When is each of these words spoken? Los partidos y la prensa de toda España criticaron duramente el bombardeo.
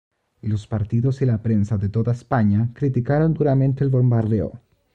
Los 0.41 0.65
partidos 0.65 1.21
y 1.21 1.27
la 1.27 1.43
prensa 1.43 1.77
de 1.77 1.87
toda 1.87 2.11
España 2.11 2.71
criticaron 2.73 3.35
duramente 3.35 3.83
el 3.83 3.91
bombardeo. 3.91 4.59